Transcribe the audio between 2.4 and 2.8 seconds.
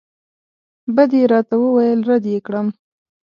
کړم.